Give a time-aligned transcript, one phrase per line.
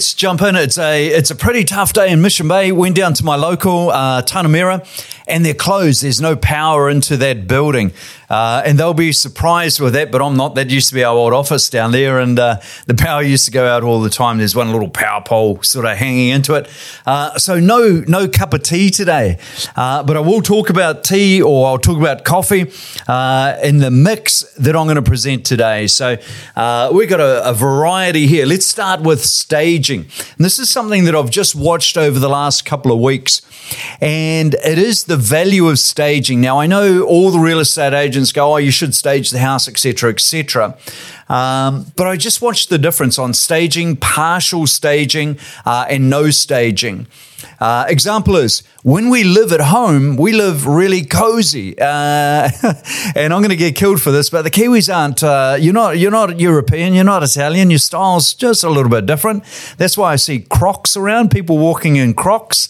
[0.00, 0.56] let's jump in.
[0.56, 2.72] It's a it's a pretty tough day in Mission Bay.
[2.72, 4.82] Went down to my local uh, Tanamera,
[5.28, 6.02] and they're closed.
[6.02, 7.92] There's no power into that building,
[8.30, 10.10] uh, and they'll be surprised with that.
[10.12, 10.54] But I'm not.
[10.54, 13.50] That used to be our old office down there, and uh, the power used to
[13.50, 14.38] go out all the time.
[14.38, 16.68] There's one little power pole sort of hanging into it.
[17.04, 19.38] Uh, so no no cup of tea today,
[19.74, 22.70] uh, but I will talk about tea or I'll talk about coffee
[23.08, 25.88] uh, in the mix that I'm going to present today.
[25.88, 26.16] So
[26.92, 28.46] we've got a, a variety here.
[28.46, 30.00] Let's start with staging.
[30.00, 33.42] And this is something that I've just watched over the last couple of weeks,
[34.00, 36.40] and it is the value of staging.
[36.40, 39.68] Now, I know all the real estate agents go, oh, you should stage the house,
[39.68, 40.76] etc., etc.
[41.28, 47.06] Um, but I just watched the difference on staging, partial staging, uh, and no staging.
[47.60, 51.78] Uh, example is when we live at home, we live really cozy.
[51.78, 51.84] Uh,
[53.14, 55.22] and I'm going to get killed for this, but the Kiwis aren't.
[55.22, 55.98] Uh, you're not.
[55.98, 56.94] You're not European.
[56.94, 57.70] You're not Italian.
[57.70, 59.44] Your style's just a little bit different.
[59.76, 61.30] That's why I see Crocs around.
[61.30, 62.68] People walking in Crocs,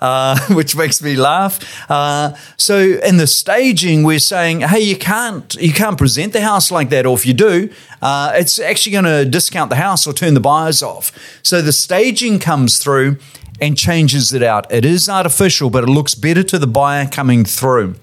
[0.00, 1.90] uh, which makes me laugh.
[1.90, 5.54] Uh, so in the staging, we're saying, hey, you can't.
[5.56, 9.04] You can't present the house like that, or if you do, uh, it's actually going
[9.04, 11.12] to discount the house or turn the buyers off.
[11.42, 13.18] So the staging comes through
[13.60, 14.70] and changes it out.
[14.72, 17.96] It is artificial, but it looks better to the buyer coming through.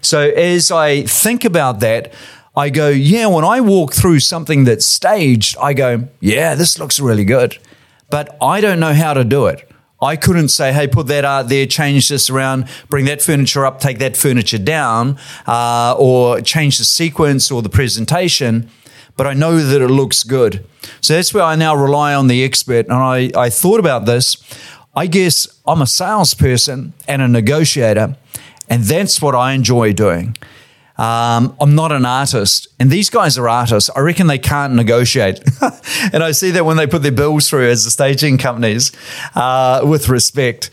[0.00, 2.12] So as I think about that,
[2.56, 6.98] I go, yeah, when I walk through something that's staged, I go, yeah, this looks
[6.98, 7.58] really good.
[8.10, 9.70] But I don't know how to do it.
[10.00, 13.80] I couldn't say, hey, put that art there, change this around, bring that furniture up,
[13.80, 18.70] take that furniture down, uh, or change the sequence or the presentation.
[19.16, 20.64] But I know that it looks good.
[21.00, 22.86] So that's where I now rely on the expert.
[22.86, 24.36] And I, I thought about this.
[24.98, 28.16] I guess I'm a salesperson and a negotiator,
[28.68, 30.36] and that's what I enjoy doing.
[30.96, 33.90] Um, I'm not an artist, and these guys are artists.
[33.94, 35.38] I reckon they can't negotiate,
[36.12, 38.90] and I see that when they put their bills through as the staging companies,
[39.36, 40.70] uh, with respect.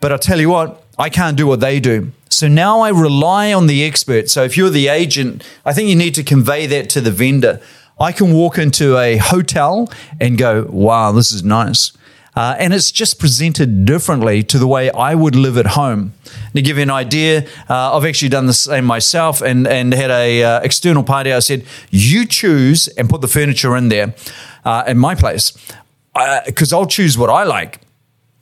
[0.00, 2.12] But I tell you what, I can't do what they do.
[2.30, 4.30] So now I rely on the expert.
[4.30, 7.60] So if you're the agent, I think you need to convey that to the vendor.
[8.00, 11.92] I can walk into a hotel and go, "Wow, this is nice."
[12.36, 16.12] Uh, and it's just presented differently to the way I would live at home.
[16.54, 20.10] To give you an idea, uh, I've actually done the same myself and, and had
[20.10, 21.32] a uh, external party.
[21.32, 24.14] I said, you choose and put the furniture in there
[24.64, 25.52] uh, in my place
[26.46, 27.80] because uh, I'll choose what I like.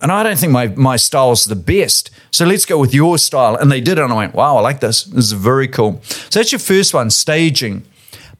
[0.00, 2.10] And I don't think my, my style's the best.
[2.30, 3.56] So let's go with your style.
[3.56, 3.98] And they did.
[3.98, 5.04] And I went, wow, I like this.
[5.04, 6.00] This is very cool.
[6.02, 7.84] So that's your first one, staging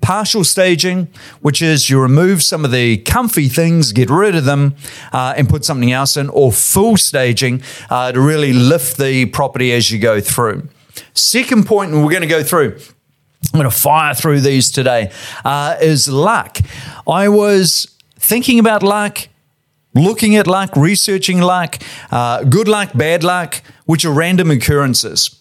[0.01, 1.09] partial staging,
[1.41, 4.75] which is you remove some of the comfy things, get rid of them,
[5.13, 9.73] uh, and put something else in, or full staging uh, to really lift the property
[9.73, 10.69] as you go through.
[11.15, 12.79] Second point, and we're going to go through.
[13.53, 15.13] I'm going to fire through these today.
[15.45, 16.59] Uh, is luck.
[17.07, 19.29] I was thinking about luck
[19.95, 21.79] looking at luck, researching luck,
[22.11, 25.38] uh, good luck, bad luck, which are random occurrences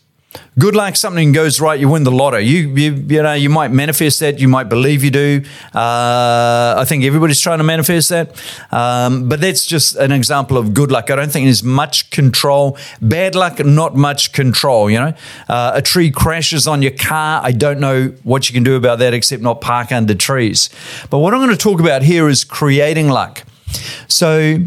[0.60, 2.38] good luck something goes right you win the lotto.
[2.38, 5.42] You you, you know you might manifest that you might believe you do.
[5.74, 8.42] Uh, i think everybody's trying to manifest that.
[8.72, 11.10] Um, but that's just an example of good luck.
[11.10, 12.78] I don't think there's much control.
[13.02, 15.14] Bad luck not much control you know?
[15.48, 17.42] Uh, a tree crashes on your car.
[17.44, 20.70] I don't know what you can do about that except not park under trees.
[21.10, 23.44] But what i'm going to talk about here is creating luck.
[24.08, 24.60] So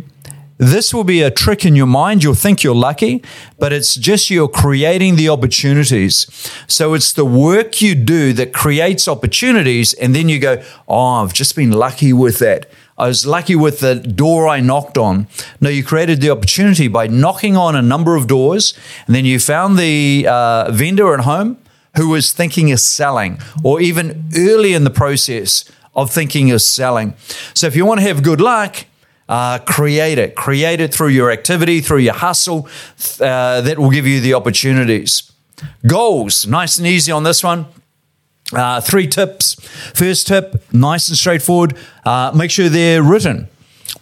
[0.60, 2.22] this will be a trick in your mind.
[2.22, 3.24] You'll think you're lucky,
[3.58, 6.26] but it's just you're creating the opportunities.
[6.68, 9.94] So it's the work you do that creates opportunities.
[9.94, 12.70] And then you go, Oh, I've just been lucky with that.
[12.98, 15.28] I was lucky with the door I knocked on.
[15.62, 18.74] No, you created the opportunity by knocking on a number of doors,
[19.06, 21.56] and then you found the uh, vendor at home
[21.96, 27.14] who was thinking of selling, or even early in the process of thinking of selling.
[27.54, 28.84] So if you want to have good luck,
[29.30, 30.34] uh, create it.
[30.34, 32.68] Create it through your activity, through your hustle.
[33.20, 35.32] Uh, that will give you the opportunities.
[35.86, 37.66] Goals, nice and easy on this one.
[38.52, 39.54] Uh, three tips.
[39.94, 41.76] First tip, nice and straightforward.
[42.04, 43.48] Uh, make sure they're written.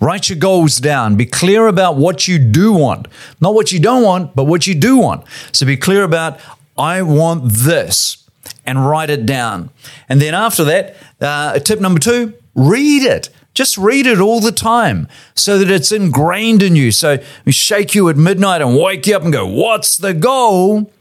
[0.01, 1.17] Write your goals down.
[1.17, 3.09] Be clear about what you do want.
[3.41, 5.27] Not what you don't want, but what you do want.
[5.53, 6.41] So be clear about,
[6.79, 8.25] I want this,
[8.65, 9.71] and write it down.
[10.09, 13.29] And then after that, uh, tip number two, read it.
[13.59, 16.93] Just read it all the time so that it's ingrained in you.
[16.93, 20.93] So we shake you at midnight and wake you up and go, What's the goal?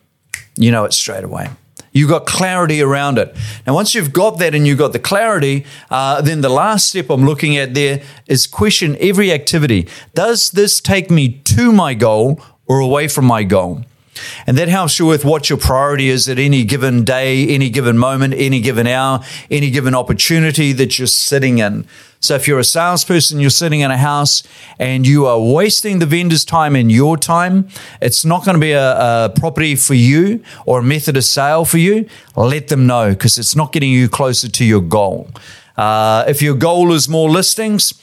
[0.56, 1.52] You know it straight away.
[1.92, 3.36] You've got clarity around it.
[3.68, 7.12] Now, once you've got that and you've got the clarity, uh, then the last step
[7.12, 9.88] I'm looking at there is question every activity.
[10.16, 13.84] Does this take me to my goal or away from my goal?
[14.46, 17.98] And that helps you with what your priority is at any given day, any given
[17.98, 21.86] moment, any given hour, any given opportunity that you're sitting in.
[22.20, 24.44] So if you're a salesperson, you're sitting in a house
[24.80, 27.70] and you are wasting the vendor's time and your time,
[28.02, 31.64] it's not going to be a, a property for you or a method of sale
[31.64, 32.10] for you.
[32.36, 35.30] Let them know because it's not getting you closer to your goal.
[35.78, 37.94] Uh, if your goal is more listings,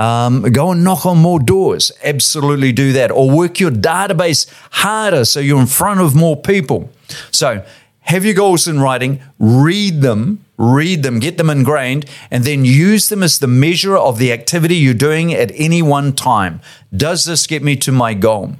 [0.00, 1.92] um, go and knock on more doors.
[2.02, 3.10] Absolutely do that.
[3.10, 6.90] Or work your database harder so you're in front of more people.
[7.30, 7.62] So
[8.00, 13.10] have your goals in writing, read them, read them, get them ingrained, and then use
[13.10, 16.62] them as the measure of the activity you're doing at any one time.
[16.96, 18.54] Does this get me to my goal?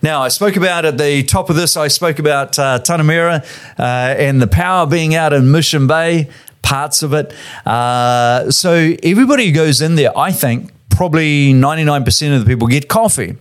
[0.00, 3.44] Now, I spoke about at the top of this, I spoke about uh, Tanamera
[3.78, 6.30] uh, and the power being out in Mission Bay
[6.66, 7.32] parts of it.
[7.64, 12.88] Uh, so everybody who goes in there, I think probably 99% of the people get
[12.88, 13.36] coffee.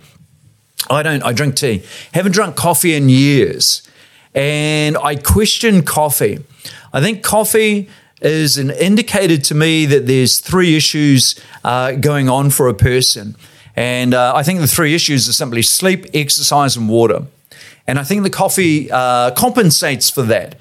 [0.92, 1.84] I don't, I drink tea.
[2.14, 3.82] Haven't drunk coffee in years.
[4.36, 6.40] And I question coffee.
[6.94, 7.90] I think coffee
[8.22, 13.36] is an indicator to me that there's three issues uh, going on for a person.
[13.76, 17.24] And uh, I think the three issues are simply sleep, exercise, and water.
[17.88, 20.56] And I think the coffee uh, compensates for that.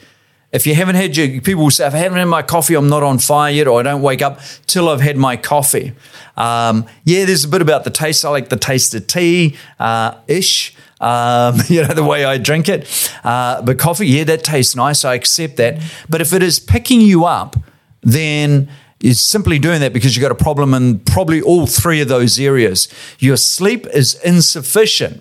[0.55, 2.89] If you haven't had your, people will say, if I haven't had my coffee, I'm
[2.89, 5.95] not on fire yet, or I don't wake up till I've had my coffee.
[6.37, 8.25] Um, yeah, there's a bit about the taste.
[8.25, 10.77] I like the taste of tea uh, ish.
[11.01, 12.89] Um, you know, the way I drink it.
[13.25, 15.05] Uh, but coffee, yeah, that tastes nice.
[15.05, 15.83] I accept that.
[16.09, 17.56] But if it is picking you up,
[18.03, 18.69] then
[19.01, 22.39] is simply doing that because you've got a problem in probably all three of those
[22.39, 22.89] areas.
[23.19, 25.21] Your sleep is insufficient,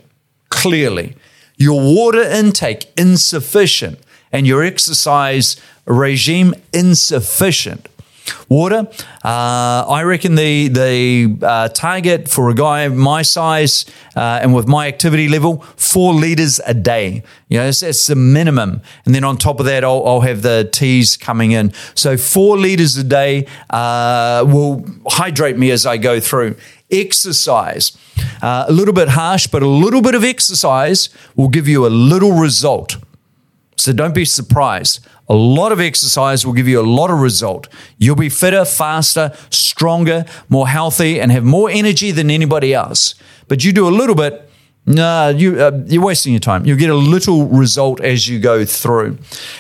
[0.50, 1.16] clearly.
[1.58, 3.98] Your water intake, insufficient
[4.34, 7.88] and your exercise regime insufficient.
[8.48, 8.88] Water,
[9.26, 13.86] uh, I reckon the the uh, target for a guy my size
[14.16, 17.24] uh, and with my activity level, four liters a day.
[17.50, 18.82] You know, that's, the minimum.
[19.06, 21.74] And then on top of that, I'll, I'll, have the teas coming in.
[21.96, 26.56] So four liters a day uh, will hydrate me as I go through.
[26.92, 27.98] Exercise,
[28.42, 31.90] uh, a little bit harsh, but a little bit of exercise will give you a
[31.90, 32.98] little result.
[33.76, 35.06] So don't be surprised.
[35.30, 37.68] A lot of exercise will give you a lot of result.
[37.98, 43.16] You'll be fitter, faster, stronger, more healthy, and have more energy than anybody else.
[43.48, 44.43] But you do a little bit,
[44.86, 46.66] no, you, uh, you're wasting your time.
[46.66, 49.18] You'll get a little result as you go through.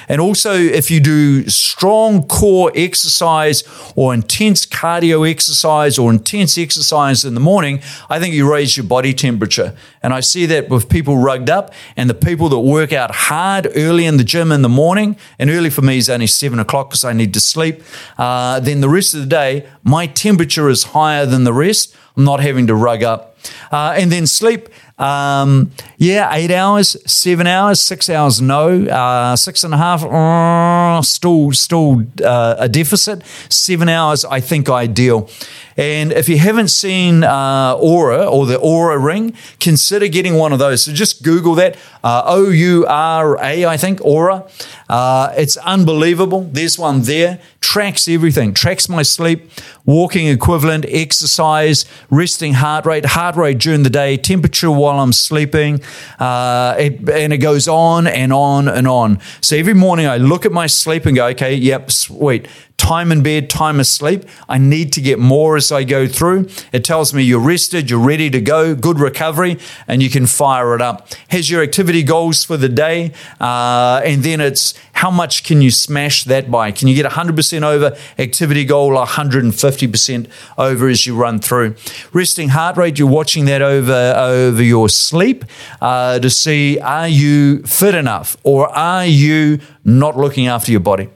[0.09, 3.63] And also, if you do strong core exercise
[3.95, 8.85] or intense cardio exercise or intense exercise in the morning, I think you raise your
[8.85, 9.73] body temperature.
[10.01, 13.69] And I see that with people rugged up and the people that work out hard
[13.77, 15.15] early in the gym in the morning.
[15.39, 17.81] And early for me is only seven o'clock because I need to sleep.
[18.17, 21.95] Uh, then the rest of the day, my temperature is higher than the rest.
[22.17, 23.37] I'm not having to rug up.
[23.71, 24.67] Uh, and then sleep.
[24.97, 31.01] Um, yeah, eight hours, seven hours, six hours, no, uh, six and a half, uh,
[31.01, 33.23] still, still uh, a deficit.
[33.49, 35.29] Seven hours, I think ideal.
[35.75, 40.59] And if you haven't seen uh, Oura or the Aura ring, consider getting one of
[40.59, 40.83] those.
[40.83, 44.47] So just Google that uh, O U R A, I think, Oura.
[44.87, 46.41] Uh, it's unbelievable.
[46.51, 47.39] There's one there.
[47.59, 49.49] Tracks everything, tracks my sleep,
[49.83, 55.81] walking equivalent, exercise, resting heart rate, heart rate during the day, temperature while I'm sleeping.
[56.19, 59.19] Uh, it, and it goes on and on and on.
[59.41, 62.47] So every morning I look at my sleep and go, okay, yep, sweet
[62.83, 64.25] time in bed, time asleep.
[64.49, 66.49] I need to get more as I go through.
[66.73, 70.75] It tells me you're rested, you're ready to go, good recovery, and you can fire
[70.75, 71.07] it up.
[71.29, 75.71] Has your activity goals for the day, uh, and then it's how much can you
[75.71, 76.71] smash that by?
[76.71, 81.75] Can you get 100% over activity goal, 150% over as you run through?
[82.11, 85.45] Resting heart rate, you're watching that over over your sleep
[85.81, 91.07] uh, to see are you fit enough or are you not looking after your body?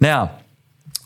[0.00, 0.41] Now,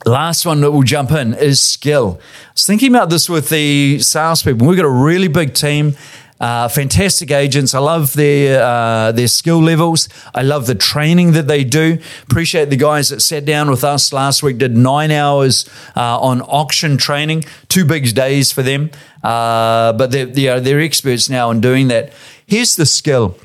[0.07, 2.21] Last one that we'll jump in is skill.
[2.21, 4.65] I was thinking about this with the salespeople.
[4.65, 5.97] We've got a really big team.
[6.39, 7.75] Uh, fantastic agents.
[7.75, 10.09] I love their uh, their skill levels.
[10.33, 11.99] I love the training that they do.
[12.23, 14.59] Appreciate the guys that sat down with us last week.
[14.59, 17.45] Did nine hours uh, on auction training.
[17.69, 18.93] Two big days for them,
[19.25, 22.13] uh, but they're, they're they're experts now in doing that.
[22.47, 23.39] Here's the skill.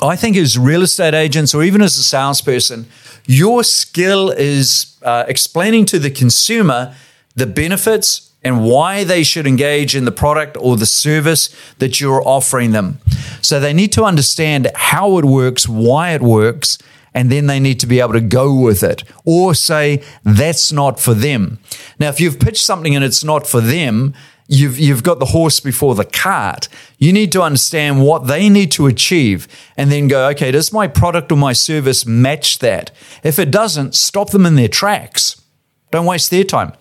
[0.00, 2.86] I think as real estate agents or even as a salesperson,
[3.30, 6.92] your skill is uh, explaining to the consumer
[7.36, 12.26] the benefits and why they should engage in the product or the service that you're
[12.26, 12.98] offering them.
[13.40, 16.76] So they need to understand how it works, why it works,
[17.14, 20.98] and then they need to be able to go with it or say that's not
[20.98, 21.60] for them.
[22.00, 24.12] Now, if you've pitched something and it's not for them,
[24.50, 26.68] you've, you've got the horse before the cart.
[26.98, 30.88] You need to understand what they need to achieve and then go, okay, does my
[30.88, 32.90] product or my service match that?
[33.22, 35.40] If it doesn't, stop them in their tracks.
[35.92, 36.72] Don't waste their time.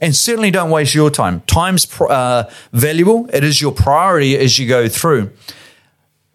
[0.00, 1.40] And certainly don't waste your time.
[1.46, 3.28] Time's uh, valuable.
[3.32, 5.30] It is your priority as you go through.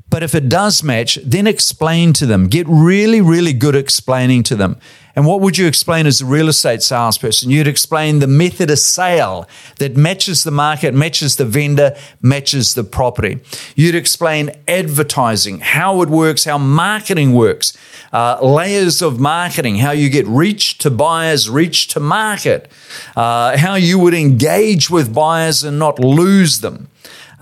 [0.10, 2.48] But if it does match, then explain to them.
[2.48, 4.78] Get really, really good explaining to them.
[5.20, 7.50] And what would you explain as a real estate salesperson?
[7.50, 12.86] You'd explain the method of sale that matches the market, matches the vendor, matches the
[12.86, 13.42] property.
[13.76, 17.78] You'd explain advertising, how it works, how marketing works,
[18.14, 22.72] uh, layers of marketing, how you get reach to buyers, reach to market,
[23.18, 26.88] uh, how you would engage with buyers and not lose them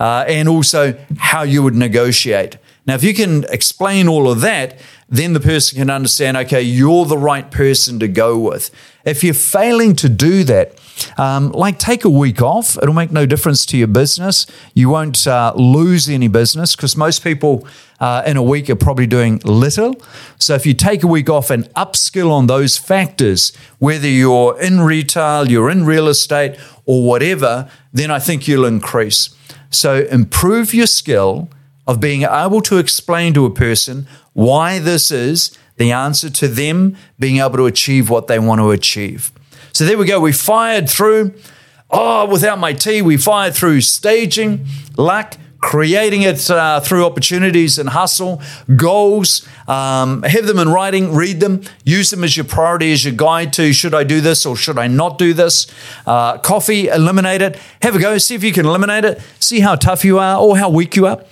[0.00, 2.56] uh, and also how you would negotiate.
[2.88, 4.80] Now, if you can explain all of that,
[5.10, 8.70] then the person can understand, okay, you're the right person to go with.
[9.04, 10.72] If you're failing to do that,
[11.18, 14.46] um, like take a week off, it'll make no difference to your business.
[14.72, 17.68] You won't uh, lose any business because most people
[18.00, 20.00] uh, in a week are probably doing little.
[20.38, 24.80] So if you take a week off and upskill on those factors, whether you're in
[24.80, 29.28] retail, you're in real estate, or whatever, then I think you'll increase.
[29.68, 31.50] So improve your skill
[31.88, 36.96] of being able to explain to a person why this is the answer to them
[37.18, 39.32] being able to achieve what they want to achieve.
[39.72, 40.20] So there we go.
[40.20, 41.34] We fired through.
[41.90, 44.66] Oh, without my tea, we fired through staging,
[44.98, 48.40] luck, creating it uh, through opportunities and hustle,
[48.76, 49.46] goals.
[49.66, 53.52] Um, have them in writing, read them, use them as your priority, as your guide
[53.54, 55.66] to should I do this or should I not do this.
[56.06, 57.58] Uh, coffee, eliminate it.
[57.82, 60.56] Have a go, see if you can eliminate it, see how tough you are or
[60.56, 61.22] how weak you are.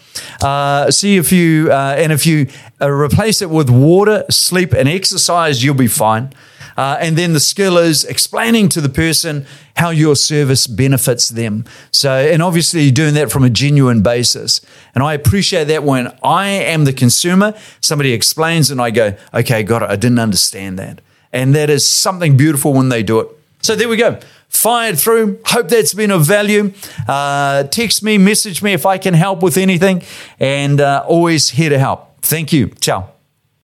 [0.42, 2.48] Uh, see if you, uh, and if you
[2.80, 6.32] uh, replace it with water, sleep, and exercise, you'll be fine.
[6.76, 11.64] Uh, and then the skill is explaining to the person how your service benefits them.
[11.90, 14.60] So, and obviously doing that from a genuine basis.
[14.94, 19.62] And I appreciate that when I am the consumer, somebody explains and I go, okay,
[19.62, 19.90] got it.
[19.90, 21.00] I didn't understand that.
[21.32, 23.28] And that is something beautiful when they do it.
[23.62, 24.20] So there we go.
[24.48, 25.40] Fired through.
[25.46, 26.72] Hope that's been of value.
[27.08, 30.02] Uh, text me, message me if I can help with anything,
[30.38, 32.22] and uh, always here to help.
[32.22, 32.68] Thank you.
[32.80, 33.15] Ciao.